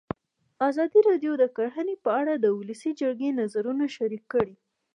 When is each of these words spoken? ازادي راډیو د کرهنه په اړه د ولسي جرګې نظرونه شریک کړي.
ازادي 0.69 0.99
راډیو 1.09 1.33
د 1.37 1.43
کرهنه 1.55 1.93
په 2.05 2.09
اړه 2.19 2.33
د 2.37 2.45
ولسي 2.57 2.91
جرګې 3.01 3.29
نظرونه 3.41 3.85
شریک 3.95 4.23
کړي. 4.33 4.55